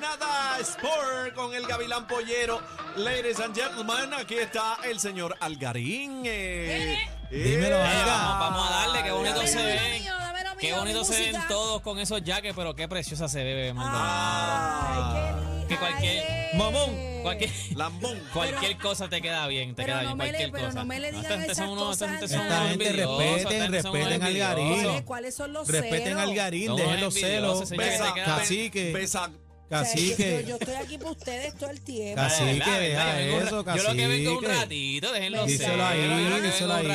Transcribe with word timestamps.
Manada 0.00 0.58
Sport 0.60 1.34
con 1.34 1.52
el 1.54 1.66
Gavilán 1.66 2.06
Pollero. 2.06 2.60
Ladies 2.96 3.40
and 3.40 3.52
gentlemen, 3.52 4.14
aquí 4.14 4.36
está 4.36 4.78
el 4.88 5.00
señor 5.00 5.34
Algarín. 5.40 6.22
eh. 6.24 6.96
Dímelo, 7.30 7.76
Eh, 7.76 7.82
Alga. 7.82 8.06
Vamos, 8.06 8.38
vamos 8.38 8.70
a 8.70 8.74
darle, 8.86 9.02
qué 9.02 9.10
bonito 9.10 9.46
se 9.46 9.56
ven. 9.64 10.04
Qué 10.60 10.72
bonito 10.72 11.04
se 11.04 11.20
ven 11.32 11.36
todos 11.48 11.82
con 11.82 11.98
esos 11.98 12.22
jackets, 12.22 12.54
pero 12.54 12.74
qué 12.76 12.86
preciosa 12.86 13.28
se 13.28 13.42
ve, 13.42 13.54
bebé 13.54 13.74
Ay, 13.76 15.02
qué 15.14 15.40
lindo. 15.40 15.68
Que 15.68 15.76
cualquier. 15.76 16.54
Momón, 16.54 17.22
cualquier. 17.22 17.50
Lambón. 17.74 18.18
Cualquier 18.32 18.78
cosa 18.78 19.08
te 19.08 19.20
queda 19.20 19.46
bien, 19.48 19.74
te 19.74 19.82
pero 19.82 19.98
queda 19.98 20.02
no 20.02 20.16
bien, 20.16 20.18
me 20.18 20.24
le- 20.24 20.30
cualquier 20.30 20.52
pero 20.52 20.66
cosa. 20.66 20.78
no 20.78 20.84
me 20.86 21.00
le 21.00 21.12
digan 21.12 21.42
esas 21.42 21.56
son 21.58 21.68
unos- 21.70 21.84
cosas 21.88 22.22
esta 22.22 22.68
gente 22.68 22.92
respeten, 22.92 23.72
respeten 23.72 24.22
al. 24.22 24.34
Garín. 24.38 24.82
¿Cuáles, 24.84 25.02
cuáles 25.02 25.34
son 25.34 25.52
los 25.52 25.68
Respeten 25.68 26.04
celos? 26.04 26.22
al 26.22 26.34
Garín, 26.34 26.76
dejen 26.76 27.00
los 27.00 27.14
celos. 27.14 27.70
Besa, 27.70 28.14
queda- 28.14 28.38
Cacique. 29.68 30.12
O 30.12 30.16
sea, 30.16 30.26
Cacique. 30.26 30.42
yo, 30.42 30.48
yo 30.48 30.56
estoy 30.56 30.74
aquí 30.74 30.98
para 30.98 31.10
ustedes 31.10 31.54
todo 31.56 31.70
el 31.70 31.80
tiempo. 31.80 32.16
Cacique, 32.22 32.52
¿Verdad, 32.58 32.78
verdad? 32.80 33.16
deja 33.16 33.20
eso, 33.46 33.62
ra- 33.62 33.76
Yo 33.76 33.82
lo 33.82 33.94
que 33.94 34.06
vengo 34.06 34.30
un 34.32 34.40
cacique. 34.44 34.60
ratito, 34.62 35.12
déjenlo 35.12 35.46
Díselo 35.46 35.68
ser. 35.74 35.80
ahí, 35.82 36.42
díselo 36.42 36.74
ahí. 36.74 36.84
¿Cuál 36.86 36.90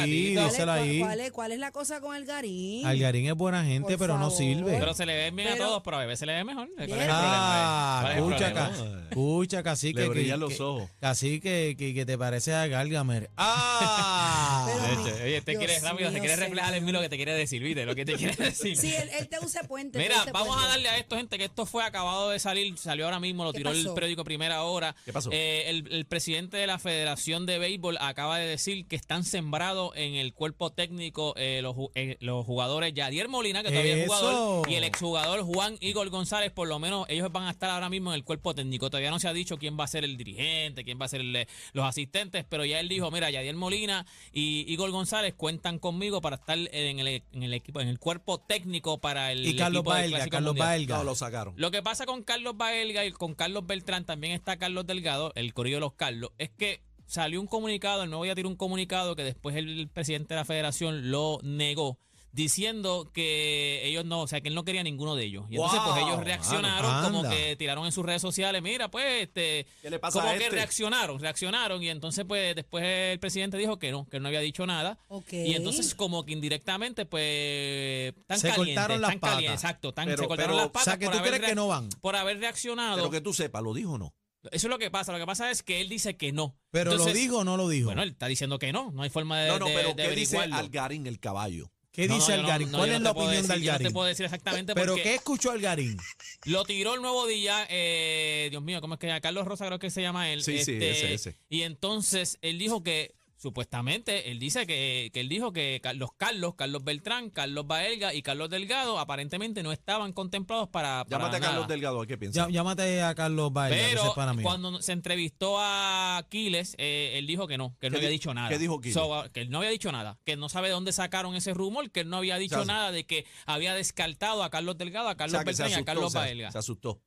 es- 0.45 0.51
díselo 0.51 0.71
ahí. 0.71 0.99
¿Cuál 0.99 1.19
es, 1.19 1.31
cuál 1.31 1.51
es 1.51 1.59
la 1.59 1.71
cosa 1.71 2.01
con 2.01 2.15
el 2.15 2.25
Garín? 2.25 2.85
Algarín 2.87 3.27
es 3.27 3.35
buena 3.35 3.63
gente, 3.63 3.97
Por 3.97 4.07
pero 4.07 4.17
no 4.17 4.29
sirve. 4.31 4.77
Pero 4.79 4.93
se 4.93 5.05
le 5.05 5.15
ven 5.15 5.35
bien 5.35 5.49
a 5.49 5.55
todos, 5.57 5.81
pero 5.83 5.97
a 5.97 5.99
bebé 6.01 6.17
se 6.17 6.25
le 6.25 6.33
ve 6.33 6.43
mejor. 6.43 6.67
¿Cuál 6.69 6.79
es 6.79 6.89
el 6.91 6.95
Bien. 6.97 7.07
problema? 7.09 7.29
Ah, 7.35 7.99
¿Cuál 8.01 8.11
es 8.11 8.17
escucha, 8.17 8.53
ca- 8.53 8.71
escucha, 9.09 9.63
cacique. 9.63 9.99
Le 9.99 10.03
que- 10.05 10.09
brillan 10.09 10.39
que- 10.39 10.45
los 10.49 10.59
ojos. 10.59 10.89
Cacique, 10.99 11.75
que, 11.77 11.93
que 11.93 12.05
te 12.05 12.17
parece 12.17 12.53
a 12.53 12.65
Gargamer. 12.67 13.29
¡Ah! 13.37 14.67
Pero- 14.89 14.93
Este, 15.07 15.23
Oye, 15.23 15.37
este 15.37 15.51
Dios 15.51 15.59
quiere 15.63 15.79
rápido, 15.79 16.09
mío, 16.11 16.19
quiere 16.19 16.35
reflejar 16.35 16.73
en 16.73 16.85
mí 16.85 16.91
lo 16.91 17.01
que 17.01 17.09
te 17.09 17.17
quiere 17.17 17.33
decir, 17.33 17.61
¿viste? 17.61 17.85
Lo 17.85 17.95
que 17.95 18.05
te 18.05 18.13
quiere 18.15 18.35
decir. 18.37 18.77
Sí, 18.77 18.93
él, 18.93 19.27
te 19.27 19.39
usa 19.39 19.63
puente. 19.63 19.97
te 19.99 20.03
Mira, 20.03 20.25
vamos 20.31 20.57
a 20.63 20.67
darle 20.67 20.89
a 20.89 20.97
esto, 20.97 21.15
gente, 21.17 21.37
que 21.37 21.45
esto 21.45 21.65
fue 21.65 21.83
acabado 21.83 22.29
de 22.29 22.39
salir, 22.39 22.62
salió 22.77 23.05
ahora 23.05 23.19
mismo, 23.19 23.43
lo 23.43 23.51
¿Qué 23.51 23.59
tiró 23.59 23.71
el 23.71 23.93
periódico 23.93 24.23
Primera 24.23 24.63
Hora. 24.63 24.95
¿Qué 25.05 25.13
pasó? 25.13 25.29
Eh, 25.31 25.69
el, 25.69 25.87
el 25.91 26.05
presidente 26.05 26.57
de 26.57 26.67
la 26.67 26.79
Federación 26.79 27.45
de 27.45 27.59
Béisbol 27.59 27.97
acaba 27.99 28.37
de 28.37 28.47
decir 28.47 28.85
que 28.87 28.95
están 28.95 29.23
sembrados 29.23 29.91
en 29.95 30.15
el 30.15 30.33
cuerpo 30.33 30.71
técnico 30.71 31.33
eh, 31.37 31.59
los, 31.61 31.75
eh, 31.95 32.17
los 32.19 32.45
jugadores 32.45 32.93
Yadier 32.93 33.27
Molina, 33.29 33.63
que 33.63 33.69
todavía 33.69 33.95
es 33.95 34.05
jugador, 34.05 34.69
y 34.69 34.75
el 34.75 34.83
exjugador 34.83 35.41
Juan 35.41 35.77
Igor 35.79 36.09
González, 36.09 36.51
por 36.51 36.67
lo 36.67 36.79
menos 36.79 37.05
ellos 37.09 37.31
van 37.31 37.43
a 37.43 37.51
estar 37.51 37.69
ahora 37.69 37.89
mismo 37.89 38.11
en 38.11 38.15
el 38.15 38.23
cuerpo 38.23 38.53
técnico. 38.53 38.89
Todavía 38.89 39.11
no 39.11 39.19
se 39.19 39.27
ha 39.27 39.33
dicho 39.33 39.57
quién 39.57 39.77
va 39.79 39.83
a 39.85 39.87
ser 39.87 40.03
el 40.03 40.17
dirigente, 40.17 40.83
quién 40.83 40.99
va 40.99 41.05
a 41.05 41.09
ser 41.09 41.21
el, 41.21 41.35
eh, 41.35 41.47
los 41.73 41.85
asistentes, 41.85 42.45
pero 42.47 42.65
ya 42.65 42.79
él 42.79 42.89
dijo, 42.89 43.09
mira, 43.11 43.29
Yadier 43.29 43.55
Molina 43.55 44.05
y 44.31 44.71
Igor 44.71 44.91
González 44.91 45.33
cuentan 45.35 45.79
conmigo 45.79 46.21
para 46.21 46.35
estar 46.35 46.57
en 46.57 46.99
el, 46.99 47.07
en 47.07 47.43
el 47.43 47.53
equipo, 47.53 47.81
en 47.81 47.87
el 47.87 47.99
cuerpo 47.99 48.39
técnico 48.39 48.99
para 48.99 49.31
el 49.31 49.45
Y 49.45 49.55
Carlos 49.55 49.83
Baelga, 49.83 50.27
Carlos 50.27 50.51
Mundial. 50.51 50.67
Baelga. 50.67 50.97
No, 50.97 51.03
lo 51.03 51.15
sacaron. 51.15 51.53
Lo 51.57 51.71
que 51.71 51.81
pasa 51.81 52.05
con 52.05 52.23
Carlos 52.23 52.52
Baelga 52.57 53.05
y 53.05 53.11
con 53.11 53.35
Carlos 53.35 53.65
Beltrán, 53.65 54.05
también 54.05 54.33
está 54.33 54.57
Carlos 54.57 54.85
Delgado, 54.85 55.31
el 55.35 55.53
corillo 55.53 55.77
de 55.77 55.81
los 55.81 55.93
Carlos, 55.93 56.31
es 56.37 56.49
que 56.49 56.81
salió 57.05 57.39
un 57.41 57.47
comunicado, 57.47 58.03
el 58.03 58.09
nuevo 58.09 58.23
día 58.23 58.35
tiró 58.35 58.49
un 58.49 58.55
comunicado 58.55 59.15
que 59.15 59.23
después 59.23 59.55
el 59.55 59.89
presidente 59.89 60.33
de 60.33 60.39
la 60.39 60.45
federación 60.45 61.11
lo 61.11 61.39
negó, 61.43 61.99
diciendo 62.33 63.09
que 63.13 63.81
ellos 63.85 64.03
no, 64.05 64.21
o 64.21 64.27
sea, 64.27 64.41
que 64.41 64.49
él 64.49 64.55
no 64.55 64.65
quería 64.65 64.83
ninguno 64.83 65.15
de 65.15 65.23
ellos. 65.23 65.45
Y 65.49 65.55
entonces, 65.55 65.79
Wow, 65.81 65.93
pues 65.93 66.03
ellos 66.05 66.23
reaccionaron 66.23 66.91
mano, 66.91 67.07
como 67.19 67.29
que 67.29 67.55
tiraron 67.55 67.85
en 67.85 67.91
sus 67.91 68.03
redes 68.05 68.21
sociales, 68.21 68.61
mira, 68.61 68.89
pues, 68.89 69.23
este, 69.23 69.67
¿Qué 69.81 69.89
le 69.91 69.99
pasa 69.99 70.19
como 70.19 70.31
a 70.33 70.35
que 70.37 70.43
este? 70.45 70.55
reaccionaron, 70.55 71.19
reaccionaron, 71.19 71.81
y 71.83 71.89
entonces, 71.89 72.25
pues, 72.27 72.55
después 72.55 72.83
el 72.83 73.19
presidente 73.19 73.55
dijo 73.57 73.77
que 73.79 73.91
no, 73.91 74.07
que 74.09 74.17
él 74.17 74.23
no 74.23 74.27
había 74.29 74.39
dicho 74.41 74.65
nada. 74.65 74.97
Y 75.31 75.53
entonces, 75.53 75.93
como 75.95 76.25
que 76.25 76.33
indirectamente, 76.33 77.05
pues, 77.05 78.13
tan 78.27 78.39
Se 78.39 78.49
calientes, 78.49 78.75
cortaron 78.75 79.01
las 79.01 79.11
tan 79.11 79.19
patas. 79.19 79.43
exacto, 79.43 79.93
tan, 79.93 80.05
Pero- 80.05 80.23
se 80.23 80.27
cortaron 80.27 80.51
pero, 80.51 80.57
las 80.57 80.65
o 80.65 80.69
O 80.69 80.71
patas. 80.71 80.85
sea, 80.85 80.97
que 80.97 81.05
por 81.05 81.13
tú 81.13 81.19
haber 81.19 81.33
crees 81.35 81.49
que 81.49 81.55
no 81.55 81.67
van. 81.67 81.89
por 82.01 82.15
haber 82.15 82.39
reaccionado. 82.39 82.97
Pero 82.97 83.11
que 83.11 83.21
tú 83.21 83.33
sepas, 83.33 83.61
¿lo 83.61 83.73
dijo 83.73 83.91
o 83.93 83.97
no? 83.97 84.13
Eso 84.51 84.67
es 84.67 84.71
lo 84.71 84.77
que 84.77 84.91
pasa. 84.91 85.13
Lo 85.13 85.19
que 85.19 85.25
pasa 85.25 85.49
es 85.51 85.63
que 85.63 85.79
él 85.79 85.87
dice 85.87 86.17
que 86.17 86.33
no. 86.33 86.57
Pero 86.71 86.91
Entonces, 86.91 87.13
lo 87.13 87.19
dijo 87.19 87.37
o 87.37 87.43
no 87.45 87.55
lo 87.55 87.69
dijo. 87.69 87.85
Bueno, 87.85 88.03
él 88.03 88.09
está 88.09 88.25
diciendo 88.27 88.59
que 88.59 88.73
no. 88.73 88.91
No 88.91 89.03
hay 89.03 89.09
forma 89.09 89.39
de, 89.39 89.47
No, 89.47 89.59
no, 89.59 89.67
de- 89.67 89.73
pero 89.73 89.93
de 89.93 90.03
¿qué 90.09 90.15
dice. 90.15 90.37
Algarín, 90.37 91.07
el 91.07 91.19
caballo? 91.21 91.71
¿Qué 91.93 92.07
No, 92.07 92.15
no, 92.15 92.19
dice 92.19 92.35
no- 92.35 92.41
Algarín? 92.41 92.71
no, 92.71 92.77
¿Cuál 92.79 92.89
es 92.89 92.97
no 92.99 93.03
la 93.03 93.11
opinión 93.11 93.31
de 93.31 93.37
decir, 93.37 93.49
No 93.49 93.53
Algarín? 93.53 93.87
te 93.87 93.93
puedo 93.93 94.07
decir 94.07 94.25
exactamente 94.25 94.73
¿Pero 94.73 94.95
qué 94.95 95.13
escuchó 95.15 95.51
Algarín? 95.51 95.97
lo 96.45 96.65
tiró 96.65 96.95
el 96.95 97.01
nuevo 97.01 97.27
día. 97.27 97.67
eh, 97.69 98.47
Dios 98.49 98.63
mío, 98.63 98.81
¿cómo 98.81 98.95
es 98.95 98.99
que 98.99 99.21
Carlos 99.21 99.45
Rosa 99.45 99.67
creo 99.67 99.77
que 99.79 99.89
se 99.91 100.01
llama 100.01 100.31
él? 100.31 100.41
Sí, 100.43 100.53
sí, 100.63 100.73
Este, 100.73 100.89
ese, 100.91 101.13
ese. 101.13 101.37
Y 101.49 101.61
entonces 101.61 102.39
él 102.41 102.57
dijo 102.57 102.83
que 102.83 103.13
supuestamente 103.43 104.31
él 104.31 104.39
dice 104.39 104.65
que, 104.65 105.11
que 105.13 105.19
él 105.19 105.29
dijo 105.29 105.53
que 105.53 105.81
los 105.95 106.13
Carlos, 106.13 106.55
Carlos 106.55 106.83
Beltrán, 106.83 107.29
Carlos 107.29 107.67
Baelga 107.67 108.13
y 108.13 108.21
Carlos 108.23 108.49
Delgado 108.49 108.97
aparentemente 108.99 109.61
no 109.61 109.71
estaban 109.71 110.13
contemplados 110.13 110.69
para, 110.69 111.05
para 111.05 111.25
Llámate 111.25 111.37
a. 111.37 111.39
Carlos 111.49 111.67
Delgado, 111.67 112.01
¿a 112.01 112.07
qué 112.07 112.17
piensas? 112.17 112.47
Llá- 112.47 112.51
Llámate 112.51 113.01
a 113.03 113.13
Carlos 113.13 113.51
Pero 113.69 114.13
para 114.15 114.33
mí. 114.33 114.41
cuando 114.41 114.81
se 114.81 114.93
entrevistó 114.93 115.59
a 115.59 116.17
Aquiles, 116.17 116.75
eh, 116.77 117.11
él 117.15 117.27
dijo 117.27 117.45
que 117.47 117.57
no, 117.57 117.77
que 117.79 117.87
él 117.87 117.91
¿Qué 117.93 117.95
no 117.95 117.97
había 117.97 118.09
di- 118.09 118.13
dicho 118.15 118.33
nada. 118.33 118.49
qué 118.49 118.57
dijo 118.57 118.75
Aquiles? 118.79 118.93
So, 118.95 119.25
que 119.31 119.41
él 119.41 119.49
no 119.51 119.59
había 119.59 119.69
dicho 119.69 119.91
nada, 119.91 120.17
que 120.25 120.35
no 120.37 120.49
sabe 120.49 120.69
de 120.69 120.73
dónde 120.73 120.93
sacaron 120.93 121.35
ese 121.35 121.53
rumor, 121.53 121.91
que 121.91 121.99
él 121.99 122.09
no 122.09 122.17
había 122.17 122.37
dicho 122.37 122.63
nada 122.65 122.91
de 122.91 123.05
que 123.05 123.25
había 123.45 123.75
descartado 123.75 124.43
a 124.43 124.49
Carlos 124.49 124.77
Delgado, 124.77 125.09
a 125.09 125.13
O 125.13 125.17
Carlos 125.17 125.31
sea, 125.37 125.43
Beltrán 125.43 125.69
y 125.71 125.73
a 125.73 125.85
Carlos 125.85 126.13
Baelga. 126.13 126.51
Se 126.51 126.57
asustó. 126.59 127.01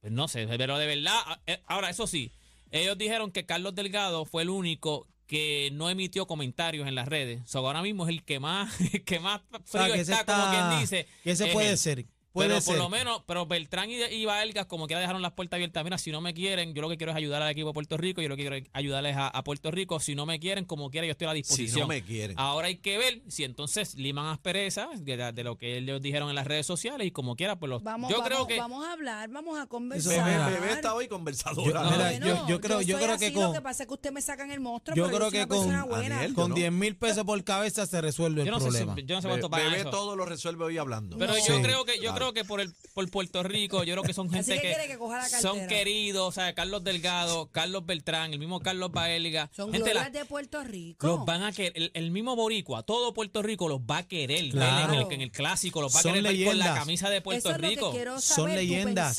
Pues 0.00 0.12
no 0.12 0.28
sé, 0.28 0.46
pero 0.58 0.78
de 0.78 0.86
verdad, 0.86 1.18
eh, 1.46 1.62
ahora 1.66 1.90
eso 1.90 2.06
sí, 2.06 2.32
ellos 2.70 2.96
dijeron 2.96 3.32
que 3.32 3.46
Carlos 3.46 3.74
Delgado 3.74 4.24
fue 4.24 4.42
el 4.42 4.50
único 4.50 5.06
que 5.30 5.70
no 5.74 5.88
emitió 5.88 6.26
comentarios 6.26 6.88
en 6.88 6.96
las 6.96 7.06
redes. 7.06 7.40
So, 7.46 7.60
ahora 7.60 7.82
mismo 7.82 8.02
es 8.02 8.08
el 8.08 8.24
que 8.24 8.40
más, 8.40 8.80
el 8.92 9.04
que 9.04 9.20
más 9.20 9.40
O 9.52 9.60
sea, 9.64 9.82
frío 9.84 9.94
que 9.94 10.00
ese 10.00 10.12
está, 10.12 10.24
como 10.24 10.52
está- 10.52 10.68
quien 10.68 10.80
dice. 10.80 11.06
Que 11.22 11.30
ese 11.30 11.46
es 11.46 11.52
puede 11.52 11.76
ser. 11.76 12.04
Puede 12.32 12.48
pero 12.48 12.60
ser. 12.60 12.74
por 12.76 12.84
lo 12.84 12.88
menos, 12.90 13.22
pero 13.26 13.44
Beltrán 13.46 13.90
y, 13.90 13.96
y 14.04 14.24
Baelgas 14.24 14.66
como 14.66 14.86
que 14.86 14.94
dejaron 14.94 15.20
las 15.20 15.32
puertas 15.32 15.56
abiertas. 15.58 15.82
Mira, 15.82 15.98
si 15.98 16.12
no 16.12 16.20
me 16.20 16.32
quieren, 16.32 16.74
yo 16.74 16.82
lo 16.82 16.88
que 16.88 16.96
quiero 16.96 17.10
es 17.10 17.16
ayudar 17.16 17.42
al 17.42 17.50
equipo 17.50 17.68
de 17.68 17.74
Puerto 17.74 17.96
Rico, 17.96 18.22
yo 18.22 18.28
lo 18.28 18.36
que 18.36 18.42
quiero 18.42 18.54
es 18.56 18.64
ayudarles 18.72 19.16
a, 19.16 19.26
a 19.28 19.42
Puerto 19.42 19.70
Rico. 19.72 19.98
Si 19.98 20.14
no 20.14 20.26
me 20.26 20.38
quieren, 20.38 20.64
como 20.64 20.90
quiera, 20.90 21.06
yo 21.06 21.10
estoy 21.12 21.26
a 21.26 21.30
la 21.30 21.34
Si 21.34 21.38
disposición. 21.38 21.80
no 21.80 21.86
me 21.88 22.02
quieren. 22.02 22.38
Ahora 22.38 22.68
hay 22.68 22.76
que 22.76 22.98
ver 22.98 23.22
si 23.28 23.42
entonces 23.44 23.94
liman 23.96 24.26
aspereza 24.26 24.88
de, 24.96 25.32
de 25.32 25.44
lo 25.44 25.58
que 25.58 25.78
ellos 25.78 26.00
dijeron 26.00 26.28
en 26.28 26.36
las 26.36 26.46
redes 26.46 26.66
sociales 26.66 27.06
y 27.06 27.10
como 27.10 27.34
quiera, 27.34 27.58
pues 27.58 27.68
los, 27.68 27.82
Vamos, 27.82 28.10
yo 28.10 28.18
vamos, 28.18 28.28
creo 28.28 28.46
que 28.46 28.58
vamos 28.58 28.84
a 28.86 28.92
hablar, 28.92 29.28
vamos 29.30 29.58
a 29.58 29.66
conversar. 29.66 30.24
Bebé, 30.24 30.60
bebé 30.60 30.72
está 30.74 30.94
hoy 30.94 31.08
conversadora. 31.08 31.66
Yo- 31.66 31.72
No, 31.84 31.90
mira, 31.90 32.10
Bueno, 32.10 32.26
yo, 32.26 32.48
yo 32.48 32.60
creo, 32.60 32.80
yo 32.82 32.96
creo 32.98 33.18
que 33.18 33.32
con, 33.32 33.42
Lo 33.44 33.52
que 33.54 33.60
pasa 33.60 33.82
es 33.82 33.86
que 33.88 33.94
usted 33.94 34.12
me 34.12 34.22
sacan 34.22 34.50
el 34.52 34.60
monstruo, 34.60 34.96
yo 34.96 35.06
pero 35.06 35.16
creo 35.16 35.30
que 35.32 35.38
una 35.38 35.46
persona 35.48 35.86
con, 35.86 36.34
con 36.34 36.48
no. 36.50 36.54
10 36.54 36.70
mil 36.72 36.96
pesos 36.96 37.24
por 37.24 37.42
cabeza 37.42 37.86
se 37.86 38.00
resuelve 38.00 38.42
el 38.42 38.46
yo 38.46 38.52
no, 38.52 38.60
sé, 38.60 38.66
problema. 38.66 38.94
si- 38.94 39.04
yo 39.04 39.16
no 39.16 39.22
sé 39.22 39.28
cuánto 39.28 39.50
pagan 39.50 39.66
bebé 39.70 39.80
eso. 39.80 39.90
todo 39.90 40.14
lo 40.14 40.24
resuelve 40.26 40.64
hoy 40.64 40.78
hablando. 40.78 41.18
Pero 41.18 41.34
yo 41.36 41.60
creo 41.62 41.84
que 41.84 41.98
yo. 42.00 42.19
Creo 42.20 42.32
que 42.32 42.44
por 42.44 42.60
el 42.60 42.72
por 42.94 43.08
Puerto 43.10 43.42
Rico, 43.42 43.84
yo 43.84 43.94
creo 43.94 44.02
que 44.04 44.12
son 44.12 44.26
Así 44.28 44.36
gente 44.36 44.54
que 44.56 44.60
que, 44.60 44.74
quiere 44.74 44.88
que 44.88 44.98
coja 44.98 45.18
la 45.18 45.28
son 45.28 45.66
queridos, 45.68 46.28
o 46.28 46.32
sea, 46.32 46.54
Carlos 46.54 46.82
Delgado, 46.84 47.50
Carlos 47.52 47.86
Beltrán, 47.86 48.32
el 48.32 48.38
mismo 48.38 48.60
Carlos 48.60 48.90
Baelga, 48.92 49.50
Son 49.54 49.72
gente 49.72 49.94
la- 49.94 50.10
de 50.10 50.24
Puerto 50.24 50.62
Rico. 50.64 51.06
los 51.06 51.24
van 51.24 51.42
a 51.42 51.52
querer, 51.52 51.72
el, 51.76 51.90
el 51.94 52.10
mismo 52.10 52.34
boricua, 52.36 52.82
todo 52.82 53.14
Puerto 53.14 53.42
Rico 53.42 53.68
los 53.68 53.80
va 53.80 53.98
a 53.98 54.08
querer 54.08 54.50
Claro. 54.50 54.92
en, 54.94 55.00
el, 55.00 55.12
en 55.12 55.20
el 55.20 55.30
clásico, 55.30 55.80
los 55.80 55.94
va 55.94 56.00
a 56.00 56.02
querer 56.02 56.44
con 56.44 56.58
la 56.58 56.74
camisa 56.74 57.08
de 57.10 57.20
Puerto 57.20 57.48
Eso 57.50 57.56
es 57.56 57.62
lo 57.62 57.68
Rico. 57.68 57.90
que 57.92 57.96
quiero 57.98 58.20
Son 58.20 58.46
saber, 58.46 58.56
leyendas. 58.56 59.18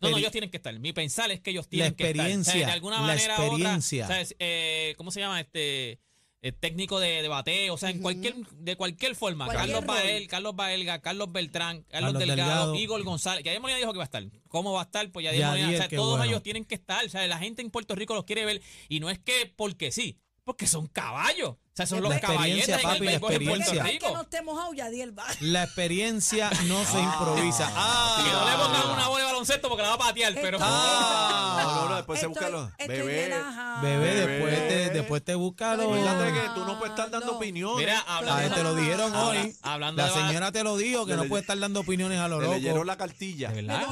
No, 0.00 0.10
no, 0.10 0.18
ellos 0.18 0.32
tienen 0.32 0.50
que 0.50 0.56
estar. 0.56 0.78
Mi 0.78 0.92
pensar 0.92 1.30
es 1.30 1.40
que 1.40 1.50
ellos 1.50 1.66
La 1.66 1.70
tienen 1.70 1.94
que 1.94 2.04
estar. 2.10 2.14
O 2.14 2.24
sea, 2.24 2.24
experiencia, 2.32 2.66
de 2.66 2.72
alguna 2.72 2.96
la 3.00 3.06
manera 3.06 3.32
u 3.32 3.42
otra, 3.42 3.46
experiencia. 3.46 4.06
¿sabes? 4.06 4.34
Eh, 4.38 4.94
¿Cómo 4.96 5.10
se 5.10 5.20
llama? 5.20 5.40
Este 5.40 6.00
eh, 6.42 6.52
técnico 6.52 6.98
de, 6.98 7.20
de 7.20 7.28
bateo, 7.28 7.74
o 7.74 7.76
sea, 7.76 7.90
en 7.90 8.00
cualquier, 8.00 8.34
de 8.34 8.76
cualquier 8.76 9.14
forma. 9.14 9.44
Cualquier 9.44 9.74
Carlos 9.74 9.86
rol. 9.86 9.96
Bael, 9.96 10.26
Carlos 10.26 10.56
Baelga, 10.56 11.00
Carlos 11.00 11.30
Beltrán, 11.32 11.82
Carlos, 11.82 12.12
Carlos 12.12 12.18
Delgado, 12.18 12.48
Delgado. 12.50 12.74
Igor 12.76 13.02
González. 13.02 13.44
Ya 13.44 13.58
Molina 13.60 13.78
dijo 13.78 13.92
que 13.92 13.98
va 13.98 14.04
a 14.04 14.06
estar. 14.06 14.24
¿Cómo 14.48 14.72
va 14.72 14.80
a 14.80 14.84
estar? 14.84 15.10
Pues 15.12 15.24
ya 15.24 15.48
Molina. 15.50 15.68
O 15.68 15.76
sea, 15.76 15.88
todos 15.88 16.18
bueno. 16.18 16.24
ellos 16.24 16.42
tienen 16.42 16.64
que 16.64 16.76
estar. 16.76 17.04
O 17.04 17.08
sea, 17.08 17.26
la 17.26 17.38
gente 17.38 17.60
en 17.60 17.70
Puerto 17.70 17.94
Rico 17.94 18.14
los 18.14 18.24
quiere 18.24 18.46
ver. 18.46 18.62
Y 18.88 19.00
no 19.00 19.10
es 19.10 19.18
que 19.18 19.52
porque 19.54 19.92
sí, 19.92 20.18
porque 20.44 20.66
son 20.66 20.86
caballos. 20.86 21.56
O 21.72 21.76
sea, 21.76 21.86
son 21.86 22.02
La 22.02 22.08
los 22.08 22.18
experiencia, 22.18 22.26
caballetes 22.42 22.68
en 22.68 22.74
el 22.74 22.80
papi, 22.82 23.04
la 23.04 23.10
en 23.12 23.16
experiencia. 23.62 23.84
Que 23.84 24.12
no 24.12 24.20
esté 24.22 24.42
mojado, 24.42 24.74
Yadiel 24.74 25.16
va. 25.18 25.24
La 25.40 25.62
experiencia 25.64 26.50
no 26.66 26.84
se 26.84 26.98
improvisa. 27.00 27.70
Ah, 27.74 28.22
Que 28.26 28.32
no 28.32 28.44
le 28.44 28.56
pongan 28.56 28.90
una 28.98 29.08
bola 29.08 29.24
de 29.24 29.30
baloncesto 29.30 29.68
porque 29.68 29.82
la 29.84 29.88
va 29.90 29.94
a 29.94 29.98
patear, 29.98 30.34
pero... 30.34 30.58
Ah. 30.60 31.60
No, 31.62 31.74
no, 31.84 31.88
no, 31.90 31.96
después 31.96 32.18
se 32.20 32.26
busca 32.26 32.48
los. 32.50 32.68
Bebé. 32.76 33.32
Bebé, 33.82 34.14
después 34.14 34.68
te, 34.68 34.90
después 34.90 35.24
te 35.24 35.34
busca 35.36 35.76
lo- 35.76 35.84
Acuérdate 35.84 36.32
que 36.32 36.48
tú 36.54 36.64
no 36.66 36.76
puedes 36.78 36.90
estar 36.90 37.08
dando 37.10 37.26
No. 37.26 37.32
opiniones. 37.38 37.78
Mira, 37.78 38.04
Ah, 38.06 38.18
hablando, 38.18 38.54
te 38.56 38.62
lo 38.64 38.74
dijeron 38.74 39.14
hoy. 39.14 39.56
hablando 39.62 40.02
La 40.02 40.10
señora 40.12 40.52
te 40.52 40.64
lo 40.64 40.76
dijo, 40.76 41.06
que 41.06 41.12
Le 41.12 41.18
no 41.18 41.24
puede 41.26 41.42
estar 41.42 41.58
dando 41.58 41.80
opiniones 41.80 42.18
a 42.18 42.26
lo 42.28 42.38
Te 42.38 42.42
loco. 42.46 42.54
leyeron 42.56 42.86
la 42.86 42.96
cartilla. 42.96 43.50
¿De 43.50 43.62
verdad? 43.62 43.86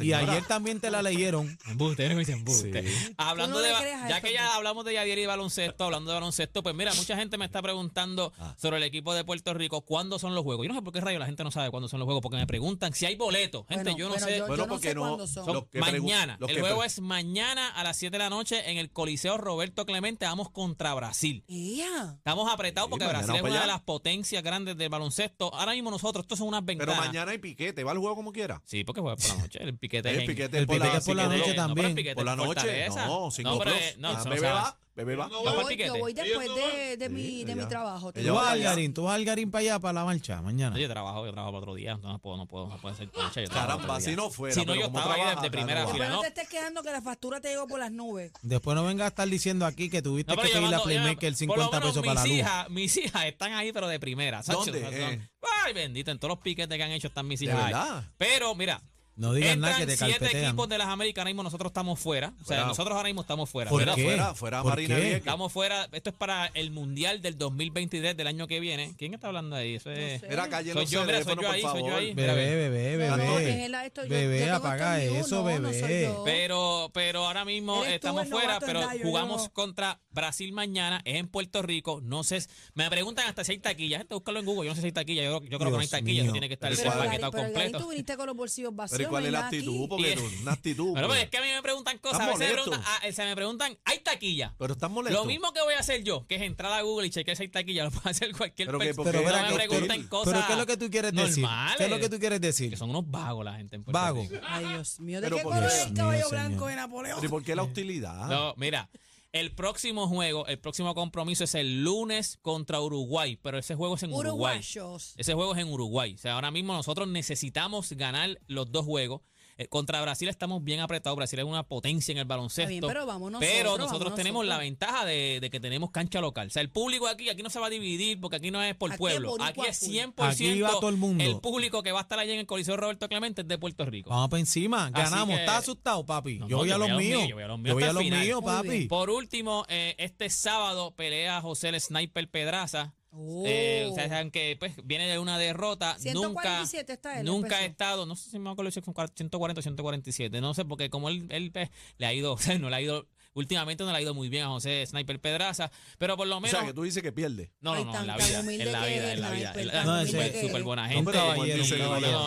Y 0.00 0.12
ayer 0.12 0.44
también 0.46 0.80
te 0.80 0.90
la 0.90 1.00
leyeron. 1.02 1.58
Embuste, 1.66 2.08
me 2.10 2.16
dicen 2.16 2.38
embuste. 2.38 2.82
Sí. 2.86 3.14
Hablando 3.16 3.58
Tú 3.58 3.64
no 3.64 3.80
de 3.80 4.08
ya 4.08 4.20
que 4.20 4.32
ya 4.32 4.54
hablamos 4.54 4.84
de 4.84 4.94
Yadier 4.94 5.18
y 5.18 5.26
baloncesto, 5.26 5.84
hablando 5.84 6.10
de 6.10 6.14
baloncesto, 6.14 6.62
pues 6.62 6.74
mira, 6.74 6.92
mucha 6.94 7.16
gente 7.16 7.21
gente 7.22 7.38
me 7.38 7.44
está 7.46 7.62
preguntando 7.62 8.32
Ah. 8.38 8.54
sobre 8.58 8.76
el 8.76 8.82
equipo 8.84 9.14
de 9.14 9.24
Puerto 9.24 9.54
Rico, 9.54 9.80
¿cuándo 9.82 10.18
son 10.18 10.34
los 10.34 10.44
juegos? 10.44 10.64
Yo 10.66 10.72
no 10.72 10.78
sé 10.78 10.82
por 10.82 10.92
qué 10.92 11.00
rayo 11.00 11.18
la 11.18 11.26
gente 11.26 11.42
no 11.44 11.50
sabe 11.50 11.70
cuándo 11.70 11.88
son 11.88 11.98
los 12.00 12.06
juegos, 12.06 12.20
porque 12.22 12.36
me 12.36 12.46
preguntan 12.46 12.92
si 12.92 13.06
hay 13.06 13.16
boletos. 13.16 13.64
Gente, 13.68 13.84
Bueno, 13.84 13.98
yo 13.98 14.04
no 14.06 14.10
bueno, 14.12 14.26
sé. 14.26 14.38
yo- 14.38 14.46
Bueno, 14.46 14.62
no 14.64 14.68
porque 14.68 14.88
sé 14.88 14.94
no- 14.94 15.00
cuándo 15.00 15.26
son. 15.26 15.44
Son 15.44 15.54
Los 15.54 15.64
que 15.68 15.80
pregu- 15.80 16.02
mañana. 16.02 16.36
los 16.38 16.50
el 16.50 16.60
juego 16.60 16.84
es 16.84 17.00
mañana 17.00 17.68
a 17.70 17.82
las 17.84 17.96
7 17.96 18.12
de 18.18 18.18
la 18.24 18.30
noche 18.30 18.70
en 18.70 18.78
el 18.78 18.90
Coliseo 18.90 19.38
Roberto 19.38 19.86
Clemente. 19.86 20.26
Vamos 20.26 20.50
contra 20.50 20.92
Brasil. 20.94 21.44
Estamos 21.48 22.52
apretados 22.52 22.88
Sí, 22.88 22.90
porque 22.90 23.06
Brasil 23.06 23.34
es 23.36 23.42
una 23.42 23.60
de 23.60 23.66
las 23.66 23.80
potencias 23.82 24.42
grandes 24.42 24.76
del 24.76 24.88
baloncesto. 24.88 25.54
Ahora 25.54 25.72
mismo 25.72 25.90
nosotros, 25.90 26.24
estos 26.24 26.38
son 26.38 26.48
unas 26.48 26.62
Pero 26.66 26.78
ventanas. 26.78 27.06
mañana 27.06 27.30
hay 27.32 27.38
piquete, 27.38 27.84
va 27.84 27.92
al 27.92 27.98
juego 27.98 28.16
como 28.16 28.32
quiera. 28.32 28.60
Sí, 28.64 28.84
porque 28.84 29.00
juega 29.00 29.16
por 29.16 29.28
la 29.28 29.36
noche. 29.36 29.62
El 29.62 29.78
piquete 29.78 30.10
El 30.22 30.26
piquete 30.26 30.58
es 30.60 30.66
por 30.66 30.76
la 30.76 30.84
piquete- 30.86 30.94
noche 30.94 31.14
no, 31.14 31.42
pero 31.42 31.54
también. 31.54 32.14
Por 32.14 32.24
la 32.24 32.36
noche. 32.36 32.88
No, 32.88 33.30
cinco 33.30 33.50
No, 33.50 33.58
pero, 33.58 33.74
no, 33.98 34.12
no 34.24 34.81
bebé 34.94 35.16
va. 35.16 35.26
¿Va 35.28 35.30
Yo 35.30 35.54
voy, 35.54 35.64
piquete? 35.74 35.88
yo 35.88 35.98
voy 35.98 36.12
después 36.12 36.48
no 36.48 36.54
de, 36.56 36.96
de 36.96 37.08
mi, 37.08 37.22
Sí, 37.22 37.44
de 37.44 37.54
mi 37.54 37.66
trabajo. 37.66 38.12
Tú 38.12 38.20
va 38.28 38.32
vas. 38.42 38.52
Algarín, 38.52 38.92
tú 38.94 39.04
vas, 39.04 39.14
Algarín, 39.14 39.50
para 39.50 39.60
allá, 39.60 39.78
para 39.78 39.92
la 39.94 40.04
marcha, 40.04 40.42
mañana. 40.42 40.70
No, 40.74 40.78
yo 40.80 40.88
trabajo, 40.88 41.24
yo 41.26 41.32
trabajo 41.32 41.52
para 41.52 41.58
otro 41.62 41.74
día. 41.74 41.96
No 42.02 42.18
puedo, 42.18 42.36
no 42.36 42.46
puedo, 42.46 42.68
no 42.68 42.78
puedo 42.78 42.94
hacer 42.94 43.08
trabajo 43.10 43.32
Caramba, 43.52 44.00
si 44.00 44.14
no 44.16 44.30
fuera. 44.30 44.54
Si 44.54 44.60
no, 44.60 44.66
pero 44.66 44.80
yo 44.80 44.86
como 44.86 44.98
estaba 44.98 45.14
ahí 45.30 45.36
de- 45.42 45.50
primera 45.50 45.86
fila. 45.88 46.08
No 46.08 46.14
no. 46.16 46.20
te 46.22 46.28
estés 46.28 46.48
quejando 46.48 46.82
que 46.82 46.90
la 46.90 47.00
factura 47.02 47.40
te 47.40 47.48
llegó 47.48 47.66
por 47.66 47.80
las 47.80 47.90
nubes. 47.92 48.32
Después 48.42 48.74
no 48.74 48.84
vengas 48.84 49.06
a 49.06 49.08
estar 49.08 49.28
diciendo 49.28 49.66
aquí 49.66 49.88
que 49.90 50.02
tuviste 50.02 50.34
No, 50.34 50.40
que 50.40 50.48
yo 50.48 50.54
pedirle 50.54 50.74
a 50.76 50.78
mando- 50.78 50.90
yo- 50.90 51.00
Playmaker 51.02 51.30
por 51.32 51.38
50 51.38 51.64
lo 51.64 51.70
menos 51.72 51.88
pesos 51.90 52.02
para 52.06 52.14
la 52.14 52.22
mis 52.22 52.30
luz. 52.32 52.38
hijas, 52.40 52.70
mis 52.70 52.96
hijas 52.98 53.24
están 53.26 53.52
ahí, 53.52 53.72
pero 53.72 53.88
de 53.88 53.98
primera. 54.00 54.42
¿Dónde? 54.42 54.80
Eh. 54.92 55.28
Ay, 55.64 55.72
bendito, 55.72 56.10
en 56.10 56.18
todos 56.18 56.30
los 56.36 56.38
piquetes 56.38 56.76
que 56.76 56.82
han 56.82 56.90
hecho 56.92 57.08
están 57.08 57.26
mis 57.26 57.40
¿De 57.40 57.46
hijas. 57.46 58.04
Pero, 58.18 58.54
mira. 58.54 58.80
No 59.14 59.34
digas 59.34 59.58
nada 59.58 59.76
que 59.76 59.86
te 59.86 59.96
siete 59.96 60.12
carpetean. 60.18 60.44
equipos 60.46 60.68
de 60.70 60.78
las 60.78 60.88
Américas, 60.88 61.20
ahora 61.20 61.28
mismo 61.30 61.42
nosotros 61.42 61.68
estamos 61.70 62.00
fuera. 62.00 62.28
O 62.28 62.38
sea, 62.38 62.44
Fuera. 62.46 62.64
nosotros 62.66 62.96
ahora 62.96 63.08
mismo 63.08 63.20
estamos 63.20 63.50
fuera. 63.50 63.68
¿Por 63.70 63.80
Fuera, 63.82 63.94
qué? 63.94 64.04
Fuera, 64.04 64.34
fuera 64.34 64.62
¿Por 64.62 64.70
Marina 64.72 64.94
qué? 64.94 65.00
Vieques. 65.02 65.18
Estamos 65.18 65.52
fuera. 65.52 65.86
Esto 65.92 66.10
es 66.10 66.16
para 66.16 66.46
el 66.54 66.70
Mundial 66.70 67.20
del 67.20 67.36
2023 67.36 68.16
del 68.16 68.26
año 68.26 68.46
que 68.46 68.58
viene. 68.58 68.94
¿Quién 68.96 69.12
está 69.12 69.26
hablando 69.26 69.54
ahí? 69.54 69.74
Eso 69.74 69.90
es... 69.90 70.22
sé. 70.22 70.28
Mira, 70.28 70.48
calle 70.48 70.72
Soy 70.72 70.82
los 70.82 70.90
yo, 70.90 71.04
mira, 71.04 71.22
soy 71.22 71.24
teléfonos, 71.36 71.42
yo 71.42 71.46
por 71.48 71.54
ahí, 71.54 71.62
soy 71.62 71.80
yo 71.80 71.86
favor. 71.86 71.92
ahí. 72.00 72.14
Mira, 72.14 72.34
Bebé, 72.34 72.68
bebé, 72.70 73.08
no, 73.08 73.16
bebé. 73.18 73.86
esto, 73.86 74.02
yo- 74.04 74.08
Bebé, 74.08 74.38
yo 74.38 74.44
tengo 74.46 74.56
apaga 74.56 75.02
esto 75.02 75.10
en 75.12 75.18
mute, 75.18 75.26
eso, 75.26 75.42
no, 75.44 75.58
no 75.60 75.68
soy 75.72 75.80
bebé. 75.82 76.02
yo. 76.04 76.22
Pero, 76.24 76.90
pero 76.94 77.26
ahora 77.26 77.44
mismo 77.44 77.76
Eres 77.84 77.88
tú 78.00 78.06
estamos 78.08 78.22
el 78.24 78.30
fuera, 78.30 78.46
novato 78.60 78.66
en 78.66 78.72
pero 78.72 79.04
jugamos 79.04 79.42
yo. 79.44 79.52
contra 79.52 80.00
Brasil 80.10 80.52
mañana, 80.52 81.02
es 81.04 81.16
en 81.16 81.28
Puerto 81.28 81.60
Rico, 81.60 82.00
no 82.02 82.24
sé, 82.24 82.42
me 82.74 82.88
preguntan 82.88 83.28
hasta 83.28 83.44
si 83.44 83.52
hay 83.52 83.58
taquillas, 83.58 83.98
gente, 83.98 84.14
búscalo 84.14 84.40
en 84.40 84.46
Google, 84.46 84.66
yo 84.66 84.70
no 84.70 84.74
sé 84.74 84.80
si 84.80 84.86
hay 84.86 84.92
taquillas, 84.92 85.24
yo, 85.26 85.40
yo 85.42 85.58
creo 85.58 85.58
que 85.58 85.64
no 85.64 85.70
hay 85.76 85.80
Dios 85.80 85.90
taquillas, 85.90 86.16
eso 86.16 86.24
mío. 86.24 86.32
tiene 86.32 86.48
que 86.48 86.54
estar 86.54 86.70
Pero 86.70 86.82
pero 86.92 87.04
Gary, 87.04 87.20
completo. 87.20 87.78
tú 87.78 87.88
viniste 87.90 88.16
con 88.16 88.26
los 88.26 88.36
bolsillos 88.36 88.74
vacíos. 88.74 89.01
Pero 89.02 89.08
¿y 89.08 89.10
cuál 89.10 89.26
es 89.26 89.32
la 89.32 89.44
actitud? 89.46 89.88
Porque 89.88 90.10
Y- 90.12 90.14
tú, 90.14 90.22
una 90.42 90.52
actitud. 90.52 90.90
Bueno, 90.92 91.06
pues. 91.08 91.18
pues 91.18 91.24
es 91.24 91.30
que 91.30 91.36
a 91.38 91.40
mí 91.42 91.48
me 91.48 91.62
preguntan 91.62 91.98
cosas, 91.98 92.20
a 92.20 92.24
¿Estás 92.24 92.38
veces 92.38 92.48
me 92.56 92.62
preguntan, 92.62 92.84
ah, 92.86 93.12
se 93.12 93.24
me 93.24 93.34
preguntan, 93.36 93.78
¿hay 93.84 93.98
taquilla? 94.00 94.54
Pero 94.58 94.72
estás 94.74 94.90
molesto. 94.90 95.18
Lo 95.18 95.24
mismo 95.26 95.52
que 95.52 95.60
voy 95.62 95.74
a 95.74 95.78
hacer 95.80 96.02
yo, 96.02 96.26
que 96.26 96.36
es 96.36 96.42
entrar 96.42 96.72
a 96.72 96.82
Google 96.82 97.06
y 97.06 97.10
chequear 97.10 97.36
si 97.36 97.42
hay 97.44 97.48
taquilla, 97.48 97.84
lo 97.84 97.90
puede 97.90 98.10
hacer 98.10 98.32
cualquier 98.36 98.66
Pero 98.66 98.78
que, 98.78 98.86
persona. 98.86 99.04
¿por 99.04 99.12
Pero, 99.12 99.22
no 99.22 99.28
que 99.34 99.42
me 99.42 99.52
usted- 99.52 99.68
pregunten 99.68 100.08
cosas 100.08 100.32
pero 100.34 100.46
¿qué 100.46 100.52
es 100.52 100.58
lo 100.58 100.66
que 100.66 100.76
tú 100.76 100.90
quieres 100.90 101.12
decir? 101.12 101.42
normales. 101.42 101.76
¿Qué 101.76 101.84
es 101.84 101.90
lo 101.90 101.98
que 101.98 102.08
tú 102.08 102.18
quieres 102.18 102.40
decir? 102.40 102.70
Que 102.70 102.76
son 102.76 102.90
unos 102.90 103.10
vagos 103.10 103.44
la 103.44 103.54
gente 103.54 103.76
en 103.76 103.84
Puerto 103.84 103.98
Vago. 103.98 104.22
Rico. 104.22 104.36
Ay, 104.46 104.66
Dios 104.66 105.00
mío. 105.00 105.20
¿De 105.20 105.26
Pero 105.26 105.36
qué 105.36 105.42
color 105.42 105.64
es 105.64 105.74
el 105.80 105.86
mío, 105.92 105.94
caballo 105.96 106.28
señor. 106.28 106.46
blanco 106.48 106.66
de 106.66 106.76
Napoleón? 106.76 107.16
¿Pero 107.20 107.26
¿y 107.26 107.30
por 107.30 107.42
qué 107.44 107.54
la 107.56 107.62
hostilidad? 107.62 108.26
No, 108.28 108.54
mira, 108.56 108.88
el 109.32 109.54
próximo 109.54 110.08
juego, 110.08 110.46
el 110.46 110.58
próximo 110.58 110.94
compromiso 110.94 111.44
es 111.44 111.54
el 111.54 111.82
lunes 111.82 112.38
contra 112.42 112.80
Uruguay, 112.80 113.38
pero 113.42 113.58
ese 113.58 113.74
juego 113.74 113.94
es 113.94 114.02
en 114.02 114.12
Uruguay. 114.12 114.58
Uruguayos. 114.58 115.14
Ese 115.16 115.32
juego 115.34 115.54
es 115.54 115.60
en 115.60 115.72
Uruguay. 115.72 116.14
O 116.14 116.18
sea, 116.18 116.34
ahora 116.34 116.50
mismo 116.50 116.74
nosotros 116.74 117.08
necesitamos 117.08 117.92
ganar 117.92 118.38
los 118.46 118.70
dos 118.70 118.84
juegos. 118.84 119.22
Eh, 119.62 119.68
contra 119.68 120.00
Brasil 120.02 120.28
estamos 120.28 120.62
bien 120.64 120.80
apretados. 120.80 121.16
Brasil 121.16 121.38
es 121.38 121.44
una 121.44 121.62
potencia 121.62 122.12
en 122.12 122.18
el 122.18 122.24
baloncesto. 122.24 122.68
Bien, 122.68 122.82
pero 122.86 123.06
vamos 123.06 123.32
Pero 123.40 123.76
nosotros, 123.78 124.00
vamos 124.04 124.14
tenemos 124.14 124.44
la 124.46 124.58
ventaja 124.58 125.04
de, 125.04 125.38
de 125.40 125.50
que 125.50 125.60
tenemos 125.60 125.90
cancha 125.90 126.20
local. 126.20 126.48
O 126.48 126.50
sea, 126.50 126.62
el 126.62 126.70
público 126.70 127.06
aquí, 127.06 127.28
aquí 127.28 127.42
no 127.42 127.50
se 127.50 127.58
va 127.60 127.66
a 127.66 127.70
dividir 127.70 128.20
porque 128.20 128.36
aquí 128.36 128.50
no 128.50 128.62
es 128.62 128.74
por 128.74 128.90
Aquí 128.90 128.98
pueblo. 128.98 129.36
Aquí 129.40 129.60
es 129.68 129.78
full. 129.78 129.88
100% 129.90 130.14
Aquí 130.32 130.60
va 130.60 130.70
todo 130.72 130.88
el 130.88 130.96
mundo. 130.96 131.40
público 131.40 131.82
que 131.82 131.92
va 131.92 132.00
a 132.00 132.02
estar 132.02 132.18
allí 132.18 132.32
en 132.32 132.40
el 132.40 132.46
Coliseo 132.46 132.76
Roberto 132.76 133.08
Clemente 133.08 133.42
es 133.42 133.48
de 133.48 133.58
Puerto 133.58 133.84
Rico. 133.84 134.10
Vamos 134.10 134.28
para 134.30 134.40
encima, 134.40 134.90
ganamos. 134.90 135.36
que- 135.36 135.40
¿Estás 135.42 135.58
asustado, 135.58 136.04
papi? 136.04 136.38
No, 136.38 136.48
yo 136.48 136.56
no, 136.56 136.58
voy 136.62 136.68
yo 136.68 136.74
a 136.74 136.78
los 136.78 136.88
voy 136.88 136.96
a 136.96 136.98
los 136.98 137.18
míos. 137.18 137.28
yo 137.28 137.34
voy 137.34 137.42
a 137.42 137.48
los 137.48 137.58
míos 137.58 137.76
a 137.76 137.88
el 137.88 138.28
los 138.32 138.44
papi. 138.44 138.68
bien. 138.68 138.88
Por 138.88 139.10
último, 139.10 139.64
eh, 139.68 139.94
este 139.98 140.30
sábado 140.30 140.94
pelea 140.94 141.40
José 141.40 141.68
el 141.68 141.80
Sniper 141.80 142.28
Pedraza. 142.30 142.94
Oh. 143.14 143.44
Eh, 143.46 143.86
ustedes 143.90 144.08
saben 144.08 144.30
que 144.30 144.56
pues, 144.58 144.74
viene 144.84 145.06
de 145.06 145.18
una 145.18 145.38
derrota. 145.38 145.98
147 145.98 146.92
está 146.94 147.10
nunca, 147.10 147.20
él, 147.20 147.26
nunca 147.26 147.56
ha 147.58 147.64
estado, 147.66 148.06
no 148.06 148.16
sé 148.16 148.30
si 148.30 148.38
me 148.38 148.50
acuerdo 148.50 148.70
si 148.70 148.80
son 148.80 148.94
140 149.14 149.58
o 149.58 149.62
147, 149.62 150.40
no 150.40 150.54
sé, 150.54 150.64
porque 150.64 150.88
como 150.88 151.10
él, 151.10 151.26
él, 151.30 151.52
pues, 151.52 151.68
le 151.98 152.06
ha 152.06 152.14
ido, 152.14 152.32
o 152.32 152.38
sea, 152.38 152.58
no 152.58 152.70
le 152.70 152.76
ha 152.76 152.80
ido, 152.80 153.06
últimamente 153.34 153.84
no 153.84 153.90
le 153.92 153.98
ha 153.98 154.00
ido 154.00 154.14
muy 154.14 154.30
bien 154.30 154.44
a 154.44 154.48
José 154.48 154.86
Sniper 154.86 155.20
Pedraza, 155.20 155.70
pero 155.98 156.16
por 156.16 156.26
lo 156.26 156.38
O 156.38 156.40
menos... 156.40 156.58
sea, 156.58 156.66
que 156.66 156.72
tú 156.72 156.84
dices 156.84 157.02
que 157.02 157.12
pierde. 157.12 157.52
No, 157.60 157.74
no, 157.74 157.84
no, 157.84 158.00
en 158.00 158.06
la 158.06 158.16
vida, 158.16 158.40
en 158.40 158.72
la 158.72 158.86
vida, 158.86 159.12
en 159.12 159.20
la 159.20 159.30
vida. 159.30 159.52
Sniper, 159.52 159.60
en 159.60 159.66
la- 159.66 159.72
tan 159.72 159.86
No, 159.86 160.00
es. 160.00 160.62
buena 160.64 160.88
gente. 160.88 161.12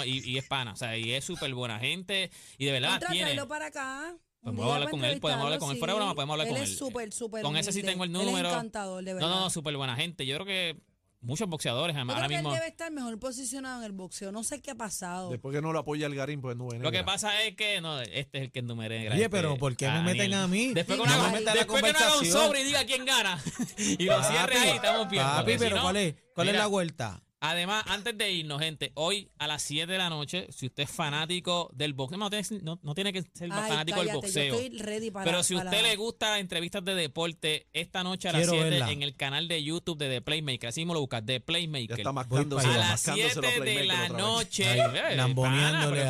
y, 0.06 0.38
es 0.38 0.48
pana, 0.48 0.74
o 0.74 0.76
sea, 0.76 0.96
y 0.98 1.14
es 1.14 1.26
súper 1.26 1.52
buena 1.56 1.80
gente, 1.80 2.30
y 2.60 2.66
de 2.66 2.72
verdad 2.72 3.02
tiene... 3.10 3.44
para 3.48 3.68
acá. 3.68 4.16
Pues 4.46 4.56
podemos 4.56 4.74
hablar 4.76 4.90
para 4.90 4.92
con 4.92 5.06
él, 5.06 5.20
podemos 5.20 5.44
hablar 5.46 5.60
con 5.60 5.72
él. 5.72 5.78
Fuera 5.80 5.94
de 5.94 5.98
broma, 6.00 6.14
podemos 6.16 6.34
hablar 6.34 6.48
él 6.48 6.54
con 6.54 6.62
es 6.64 6.70
él. 6.70 6.78
súper, 6.78 7.12
súper 7.12 7.42
Con 7.42 7.58
ese 7.58 7.72
sí 7.72 7.82
tengo 7.82 8.04
el 8.04 8.12
Él 8.12 8.22
es 8.22 8.26
número. 8.28 8.50
encantador, 8.50 9.04
de 9.04 9.14
verdad. 9.16 9.28
No, 9.28 9.36
no, 9.36 9.42
no, 9.42 9.50
súper 9.50 9.76
buena 9.76 9.96
gente. 9.96 10.26
Yo 10.26 10.36
creo 10.36 10.46
que 10.46 10.78
muchos 11.22 11.50
boxeadores 11.50 11.96
Yo 11.96 12.02
ahora 12.04 12.28
mismo... 12.28 12.50
él 12.50 12.56
debe 12.60 12.68
estar 12.68 12.92
mejor 12.92 13.18
posicionado 13.18 13.80
en 13.80 13.86
el 13.86 13.92
boxeo. 13.94 14.32
No 14.32 14.44
sé 14.44 14.62
qué 14.62 14.70
ha 14.72 14.76
pasado. 14.76 15.32
Después 15.32 15.56
que 15.56 15.62
no 15.64 15.74
lo 15.74 15.80
apoya 15.80 16.06
el 16.06 16.14
Garín, 16.14 16.42
pues 16.42 16.56
no 16.56 16.70
Lo 16.70 16.92
que 16.92 17.04
pasa 17.04 17.42
es 17.42 17.56
que 17.56 17.82
no, 17.82 18.00
este 18.02 18.38
es 18.38 18.44
el 18.44 18.52
que 18.52 18.60
enumere 18.60 19.00
negra. 19.00 19.16
Oye, 19.16 19.24
este, 19.24 19.30
pero 19.36 19.58
¿por 19.58 19.76
qué 19.76 19.88
me 19.88 19.94
Daniel. 19.96 20.18
meten 20.18 20.34
a 20.36 20.48
mí? 20.48 20.74
Después 20.76 21.00
que 21.00 21.08
no 21.08 21.12
haga, 21.12 21.24
me 21.24 21.32
meten 21.32 21.48
a 21.50 21.54
la 21.56 21.60
después 21.62 21.82
que 21.84 21.92
no 21.92 21.98
haga 21.98 22.06
un 22.08 22.14
conversación. 22.14 22.46
sobre 22.48 22.62
y 22.62 22.64
diga 22.66 22.86
quién 22.86 23.06
gana. 23.06 23.44
y 23.80 24.04
lo 24.06 24.24
cierre 24.24 24.60
ahí, 24.60 24.70
estamos 24.76 25.10
bien. 25.10 25.24
Papi, 25.24 25.54
pero 25.58 25.76
no- 25.78 25.82
¿cuál 25.82 25.98
es, 25.98 26.16
cuál 26.36 26.50
es 26.50 26.56
la 26.56 26.68
vuelta? 26.68 27.24
Además, 27.50 27.84
antes 27.88 28.18
de 28.18 28.32
irnos, 28.32 28.62
gente, 28.62 28.92
hoy 28.96 29.30
a 29.38 29.48
las 29.48 29.62
7 29.64 29.92
de 29.92 29.98
la 29.98 30.10
noche, 30.10 30.48
si 30.52 30.66
usted 30.68 30.84
es 30.84 30.90
fanático 30.92 31.70
del 31.74 31.94
boxeo, 31.94 32.18
no 32.18 32.30
tiene, 32.30 32.46
no, 32.64 32.80
no 32.82 32.96
tiene 32.96 33.14
que 33.14 33.22
ser 33.34 33.50
Ay, 33.52 33.70
fanático 33.70 34.04
del 34.04 34.14
boxeo. 34.16 34.56
Yo 34.56 34.60
estoy 34.62 34.80
ready 34.80 35.12
para 35.12 35.26
Pero 35.26 35.44
si 35.44 35.54
a 35.54 35.58
para- 35.60 35.70
usted 35.72 35.84
le 35.84 35.96
gusta 35.96 36.32
las 36.32 36.40
entrevistas 36.40 36.84
de 36.84 36.96
deporte, 36.96 37.68
esta 37.74 38.04
noche 38.04 38.30
a 38.30 38.32
las 38.34 38.42
Quiero 38.42 38.54
7 38.54 38.70
verla. 38.70 38.92
en 38.92 39.04
el 39.04 39.16
canal 39.16 39.48
de 39.48 39.64
YouTube 39.64 39.98
de 39.98 40.10
The 40.10 40.22
Playmaker, 40.22 40.70
así 40.70 40.82
mismo 40.82 40.94
lo 40.94 41.02
buscas, 41.02 41.26
The 41.26 41.34
Ya 41.40 41.46
Playmaker. 41.46 42.00
está 42.00 42.10
A 42.10 42.78
las 42.78 43.02
7 43.02 43.60
de 43.62 43.86
la 43.86 44.10
noche, 44.10 44.66
Ay, 44.70 44.80
eh, 44.80 44.86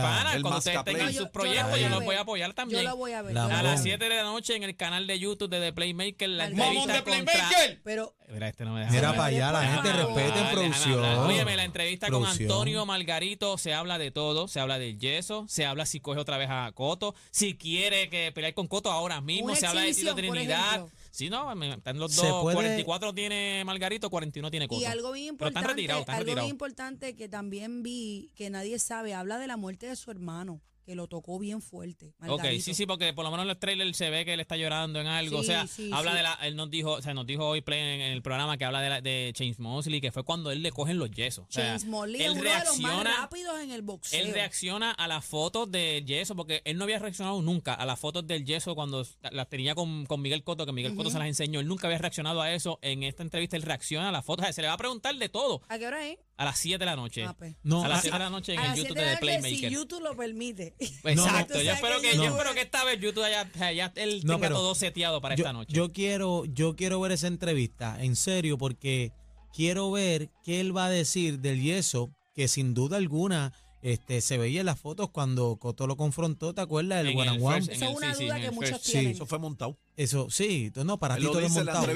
pana, 0.02 0.32
a- 0.32 0.42
cuando 0.42 0.58
ustedes 0.60 0.84
tengan 0.84 1.08
yo- 1.12 1.20
sus 1.22 1.28
yo 1.28 1.32
proyectos, 1.32 1.80
yo 1.80 1.90
los 1.90 2.04
voy 2.04 2.16
a 2.16 2.22
apoyar 2.22 2.50
Yo 2.50 2.56
también. 2.56 2.84
la 2.84 2.94
voy 2.94 3.12
a 3.12 3.22
ver. 3.22 3.34
La 3.34 3.50
yo 3.50 3.56
A 3.56 3.64
las 3.64 3.84
ver. 3.84 3.98
7 3.98 4.10
de 4.10 4.16
la 4.16 4.24
noche 4.24 4.56
en 4.56 4.64
el 4.64 4.76
canal 4.76 5.08
de 5.08 5.20
YouTube 5.20 5.50
de 5.50 5.60
The 5.60 5.74
Playmaker, 5.74 6.30
la 6.30 6.46
Vamos, 6.50 6.60
entrevista 6.60 6.94
¡Vamos 6.94 6.96
de. 6.96 7.02
Playmaker! 7.04 7.82
Pero 7.84 8.16
Mira, 8.30 8.48
este 8.50 8.66
no 8.66 8.74
me 8.74 8.80
deja 8.82 8.92
Mira 8.92 9.12
para 9.14 9.26
allá, 9.26 9.52
la 9.52 9.64
gente 9.68 9.94
respete 9.94 10.40
en 10.40 10.48
producción. 10.52 11.25
Óyeme, 11.28 11.56
la 11.56 11.64
entrevista 11.64 12.10
con 12.10 12.22
Producción. 12.24 12.50
Antonio 12.52 12.86
Margarito 12.86 13.58
se 13.58 13.74
habla 13.74 13.98
de 13.98 14.12
todo, 14.12 14.48
se 14.48 14.60
habla 14.60 14.78
del 14.80 14.98
yeso, 15.00 15.46
se 15.48 15.66
habla 15.66 15.86
si 15.86 16.00
coge 16.00 16.20
otra 16.20 16.38
vez 16.38 16.50
a 16.50 16.72
Coto, 16.74 17.16
si 17.32 17.56
quiere 17.56 18.10
que 18.10 18.32
pelear 18.32 18.54
con 18.54 18.68
Coto 18.68 18.92
ahora 18.92 19.22
mismo, 19.22 19.46
Una 19.48 19.56
se 19.56 19.66
habla 19.68 19.82
de 19.82 19.94
Tito 19.94 20.16
Trinidad. 20.16 20.86
Sí, 21.12 21.30
no, 21.30 21.52
están 21.64 21.98
los 22.00 22.16
dos, 22.16 22.42
puede- 22.42 22.56
44 22.56 23.14
tiene 23.14 23.64
Margarito, 23.66 24.10
41 24.10 24.52
tiene 24.52 24.68
Coto. 24.68 24.82
Y 24.82 24.86
algo 24.86 25.12
bien 25.14 25.38
Pero 25.38 25.48
están 25.50 25.62
importante, 25.64 25.82
retirados, 25.82 26.02
están 26.02 26.16
algo 26.16 26.26
bien 26.26 26.36
retirados. 26.36 26.52
importante 26.52 27.16
que 27.16 27.30
también 27.30 27.84
vi 27.84 28.32
que 28.36 28.50
nadie 28.50 28.80
sabe, 28.80 29.14
habla 29.14 29.38
de 29.38 29.48
la 29.48 29.58
muerte 29.58 29.88
de 29.88 29.96
su 29.96 30.12
hermano, 30.12 30.62
que 30.86 30.96
lo 30.96 31.08
tocó 31.08 31.40
bien 31.40 31.62
fuerte. 31.62 32.14
Ok, 32.22 32.38
Margarito. 32.38 32.64
sí, 32.64 32.74
sí, 32.74 32.86
porque 32.86 33.14
por 33.14 33.26
lo 33.26 33.32
menos 33.32 33.44
en 33.44 33.48
los 33.50 33.60
trailers 33.60 33.98
se 33.98 34.10
ve 34.10 34.24
que 34.24 34.34
él 34.34 34.40
está 34.40 34.56
llorando 34.56 35.02
en 35.02 35.08
algo. 35.08 35.40
o 35.40 35.44
sea, 35.44 35.68
sí, 35.68 35.90
habla 35.92 36.12
sí. 36.12 36.18
de 36.18 36.24
la. 36.24 36.34
Él 36.44 36.56
nos 36.56 36.70
dijo, 36.70 36.94
o 36.94 37.02
sea, 37.02 37.14
nos 37.14 37.26
dijo 37.26 37.46
hoy 37.48 37.62
Play 37.62 37.80
en, 37.80 38.02
en 38.02 38.12
el 38.12 38.22
programa 38.22 38.58
que 38.58 38.66
habla 38.66 38.82
de, 38.82 38.90
la, 38.90 39.02
de 39.02 39.34
James 39.36 39.60
Mosley, 39.60 40.00
que 40.00 40.12
fue 40.12 40.24
cuando 40.24 40.52
él 40.52 40.62
le 40.62 40.72
cogen 40.72 41.00
los 41.00 41.12
yesos. 41.12 41.46
O 41.50 41.52
sea, 41.52 41.66
James 41.66 41.86
Mosley 41.86 42.22
es 42.22 42.28
él 42.28 42.32
uno 42.34 42.44
de 42.44 42.50
los 42.50 42.80
más 42.80 42.92
reacciona. 42.92 43.22
rápidos 43.22 43.60
en 43.60 43.72
el 43.72 43.82
boxeo. 43.82 44.22
Él 44.22 44.34
reacciona 44.34 44.92
a 44.92 45.08
las 45.08 45.26
fotos 45.26 45.72
del 45.72 46.06
yeso, 46.06 46.36
porque 46.36 46.62
él 46.66 46.78
no 46.78 46.84
había 46.84 47.00
reaccionado 47.00 47.42
nunca 47.42 47.74
a 47.74 47.86
las 47.86 48.00
fotos 48.00 48.28
del 48.28 48.46
yeso 48.46 48.76
cuando 48.76 49.06
las 49.32 49.50
tenía 49.50 49.74
con, 49.74 50.06
con 50.06 50.22
Miguel 50.22 50.44
Coto, 50.44 50.66
que 50.66 50.72
Miguel 50.72 50.96
Coto 50.96 51.10
se 51.10 51.18
las 51.18 51.28
enseñó. 51.28 51.60
Él 51.60 51.68
nunca 51.68 51.88
había 51.88 51.98
reaccionado 51.98 52.42
a 52.42 52.54
eso. 52.54 52.80
En 52.82 53.04
esta 53.04 53.24
entrevista 53.24 53.58
él 53.58 53.64
reacciona 53.64 54.10
a 54.10 54.12
las 54.12 54.24
fotos. 54.24 54.44
O 54.44 54.46
sea, 54.46 54.54
se 54.54 54.62
le 54.62 54.68
va 54.68 54.74
a 54.74 54.78
preguntar 54.78 55.16
de 55.16 55.30
todo 55.30 55.62
¿A 55.68 55.80
qué 55.80 55.88
hora 55.88 56.08
es? 56.08 56.20
a 56.38 56.46
las 56.46 56.60
7 56.60 56.78
de 56.78 56.86
la 56.86 56.96
noche. 56.96 57.24
Ah, 57.24 57.36
pues. 57.38 57.56
No, 57.64 57.84
a 57.84 57.88
las 57.88 58.00
ah, 58.00 58.02
7 58.02 58.18
de 58.18 58.24
la 58.24 58.30
noche 58.30 58.54
en 58.54 58.60
A 58.60 58.74
el 58.74 58.76
YouTube 58.76 58.96
de 58.98 59.04
tarde, 59.04 59.18
Playmaker. 59.20 59.58
Si 59.58 59.70
YouTube 59.70 60.02
lo 60.02 60.16
permite. 60.16 60.75
Exacto, 60.80 61.54
Tú 61.56 61.62
yo 61.62 61.72
espero 61.72 62.02
que 62.02 62.16
yo 62.16 62.24
YouTube- 62.24 62.38
espero 62.38 62.54
que 62.54 62.62
esta 62.62 62.84
vez 62.84 63.00
YouTube 63.00 63.26
ya, 63.30 63.72
ya 63.72 63.92
él 63.96 64.22
No, 64.24 64.34
tenga 64.36 64.50
todo 64.50 64.76
seteado 64.76 65.22
para 65.22 65.36
yo, 65.36 65.44
esta 65.44 65.54
noche. 65.54 65.74
yo 65.74 65.92
quiero, 65.94 66.46
yo 66.46 66.76
quiero 66.76 67.00
ver 67.00 67.14
esa 67.14 67.28
entrevista, 67.28 67.98
en 68.04 68.16
serio, 68.16 68.58
porque 68.58 69.12
quiero 69.54 69.92
ver 69.92 70.30
qué 70.44 70.60
él 70.60 70.76
va 70.76 70.86
a 70.86 70.90
decir 70.90 71.40
del 71.40 71.62
yeso, 71.62 72.12
que 72.34 72.48
sin 72.50 72.74
duda 72.74 72.98
alguna 72.98 73.54
este, 73.86 74.20
se 74.22 74.38
veía 74.40 74.62
en 74.62 74.66
las 74.66 74.80
fotos 74.80 75.10
cuando 75.12 75.58
Coto 75.58 75.86
lo 75.86 75.96
confrontó, 75.96 76.54
¿te 76.56 76.62
acuerdas? 76.62 77.02
El 77.02 77.10
en 77.10 77.20
Esa 77.20 77.86
es 77.86 77.96
una 77.96 78.14
sí, 78.14 78.18
sí, 78.20 78.26
duda 78.26 78.38
en 78.38 78.42
que 78.44 78.52
muchos 78.52 78.82
Sí. 78.82 78.92
tienen. 78.94 79.12
Eso 79.12 79.26
fue 79.28 79.38
montado. 79.40 79.78
Eso, 79.98 80.28
sí, 80.30 80.74
no, 80.84 80.98
para 80.98 81.14
¿Él 81.16 81.22
ti 81.22 81.26
lo 81.28 81.32
todo 81.32 81.42
es 81.42 81.52
montado. 81.54 81.88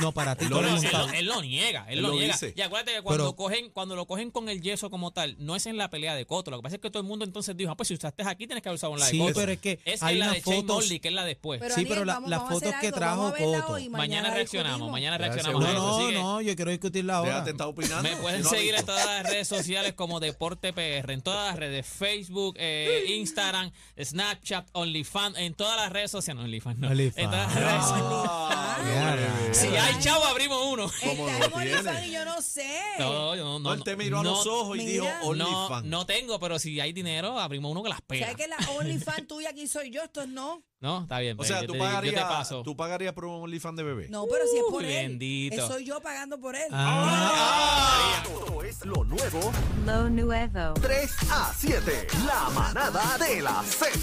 No, 0.00 0.10
para 0.12 0.34
ti 0.34 0.48
todo 0.48 0.62
lo 0.62 0.68
es 0.68 0.82
montado. 0.82 1.06
lo, 1.06 1.12
él 1.12 1.26
lo 1.26 1.42
niega, 1.42 1.84
él, 1.88 1.98
Él 1.98 2.02
lo, 2.02 2.08
lo 2.08 2.14
niega. 2.14 2.32
dice. 2.32 2.54
Y 2.56 2.60
acuérdate 2.62 2.94
que 2.94 3.02
cuando 3.02 3.24
Pero- 3.24 3.36
cogen, 3.36 3.70
cuando 3.70 3.94
lo 3.94 4.06
cogen 4.06 4.30
con 4.32 4.48
el 4.48 4.60
yeso 4.62 4.90
como 4.90 5.12
tal, 5.12 5.36
no 5.38 5.54
es 5.54 5.66
en 5.66 5.76
la 5.76 5.88
pelea 5.90 6.14
de 6.16 6.26
Coto. 6.26 6.50
Lo 6.50 6.56
que 6.56 6.62
pasa 6.64 6.76
es 6.76 6.80
que 6.82 6.90
todo 6.90 7.02
el 7.02 7.06
mundo 7.08 7.24
entonces 7.24 7.56
dijo, 7.56 7.70
ah, 7.70 7.76
pues 7.76 7.86
si 7.88 7.94
usaste 7.94 8.24
aquí, 8.24 8.46
tienes 8.48 8.62
que 8.62 8.68
haber 8.70 8.76
usado 8.78 8.94
en 8.94 8.98
la 9.00 9.06
de 9.06 9.12
Sí, 9.12 9.22
pero 9.34 9.52
es 9.52 9.60
que 9.60 9.78
es 9.84 10.02
hay 10.02 10.14
en 10.14 10.20
la 10.20 10.32
de 10.32 10.40
Shane 10.40 10.56
fotos- 10.62 10.74
Morley, 10.76 10.98
que 11.00 11.08
es 11.08 11.14
la 11.14 11.24
después. 11.24 11.60
Pero, 11.60 11.74
Sí, 11.76 11.84
pero 11.86 12.04
la- 12.04 12.14
vamos- 12.14 12.30
las 12.30 12.38
vamos 12.40 12.54
fotos 12.54 12.74
que 12.80 12.90
trajo 12.92 13.32
Coto. 13.38 13.78
mañana 13.90 14.30
reaccionamos, 14.34 14.90
mañana 14.90 15.18
reaccionamos. 15.18 15.62
No, 15.62 15.70
eso. 15.70 16.10
no, 16.10 16.10
no, 16.10 16.40
yo 16.40 16.56
quiero 16.56 16.70
discutirla 16.72 17.16
ahora. 17.18 17.44
Me 18.02 18.16
pueden 18.16 18.42
seguir 18.44 18.74
en 18.74 18.84
todas 18.86 19.04
las 19.06 19.22
redes 19.30 19.46
sociales 19.46 19.92
como 19.92 20.18
Deporte 20.18 20.72
PR, 20.72 21.12
en 21.12 21.22
todas 21.26 21.46
las 21.50 21.56
redes, 21.58 21.86
Facebook, 21.86 22.54
eh, 22.58 23.04
Instagram, 23.16 23.70
Snapchat, 24.02 24.68
OnlyFans, 24.72 25.38
en 25.38 25.54
todas 25.54 25.76
las 25.76 25.92
redes 25.92 26.10
sociales, 26.10 26.38
no, 26.38 26.44
OnlyFans, 26.44 26.78
no, 26.78 26.88
OnlyFans. 26.88 27.18
en 27.18 27.30
todas 27.30 27.54
las 27.54 27.62
redes 27.64 27.82
sociales. 27.82 28.06
Ah, 28.30 28.78
bebé. 28.84 29.54
Si 29.54 29.66
hay 29.68 29.98
chavo, 30.00 30.24
abrimos 30.24 30.64
uno. 30.66 30.90
¿Cómo 31.04 31.28
Está 31.28 31.48
lo? 31.48 31.56
OnlyFans 31.56 32.06
y 32.06 32.10
yo 32.12 32.24
no 32.24 32.40
sé. 32.42 32.80
No, 32.98 33.34
no, 33.36 33.44
No, 33.44 33.58
no. 33.58 33.72
él 33.74 33.82
te 33.84 33.96
miró 33.96 34.20
a 34.20 34.22
no, 34.22 34.30
los 34.30 34.46
ojos 34.46 34.76
y 34.78 34.82
Mira. 34.84 34.92
dijo 35.20 35.34
No, 35.34 35.46
OnlyFans. 35.48 35.84
no 35.86 36.06
tengo, 36.06 36.38
pero 36.38 36.58
si 36.58 36.78
hay 36.80 36.92
dinero, 36.92 37.38
abrimos 37.40 37.70
uno 37.72 37.82
que 37.82 37.88
las 37.88 38.00
pega. 38.02 38.26
¿Sabes 38.30 38.36
que 38.44 38.48
la 38.48 38.56
OnlyFans 38.78 39.26
tuya 39.26 39.50
aquí 39.50 39.66
soy 39.66 39.90
yo? 39.90 40.02
Esto 40.04 40.22
es 40.22 40.28
no. 40.28 40.62
No, 40.86 41.02
está 41.02 41.18
bien. 41.18 41.34
O 41.34 41.38
pues, 41.38 41.48
sea, 41.48 41.62
yo 41.62 41.66
tú 41.66 41.72
te, 41.72 41.78
pagarías, 41.80 42.24
paso. 42.26 42.62
tú 42.62 42.76
pagarías 42.76 43.12
por 43.12 43.24
un 43.24 43.42
OnlyFans 43.42 43.76
de 43.76 43.82
bebé. 43.82 44.08
No, 44.08 44.24
pero 44.30 44.46
si 44.46 44.56
es 44.56 44.64
por 44.70 44.84
él. 44.84 45.08
bendito. 45.08 45.66
Soy 45.66 45.84
yo 45.84 46.00
pagando 46.00 46.38
por 46.38 46.54
él. 46.54 46.68
Ah, 46.70 48.22
Todo 48.22 48.62
es 48.62 48.86
lo 48.86 49.02
nuevo 49.02 49.50
Lo 49.84 50.08
nuevo. 50.08 50.74
3 50.80 51.16
a 51.32 51.52
7. 51.56 52.06
La 52.24 52.50
manada 52.50 53.18
de 53.18 53.42
la 53.42 53.64
Z. 53.64 53.98